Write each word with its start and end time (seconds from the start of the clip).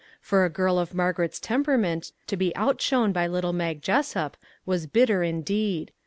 For 0.19 0.43
a 0.43 0.49
girl 0.49 0.79
of 0.79 0.95
Margaret's 0.95 1.39
temperament 1.39 2.11
to 2.25 2.35
be 2.35 2.55
outshone 2.55 3.11
by 3.11 3.27
little 3.27 3.53
Mag 3.53 3.83
Jessup 3.83 4.35
was 4.65 4.87
bitter 4.87 5.21
indeed. 5.21 5.91